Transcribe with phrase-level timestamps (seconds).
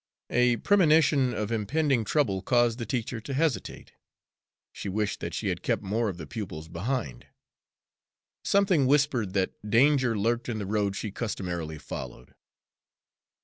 [0.31, 3.91] A premonition of impending trouble caused the teacher to hesitate.
[4.73, 7.27] She wished that she had kept more of the pupils behind.
[8.43, 12.33] Something whispered that danger lurked in the road she customarily followed.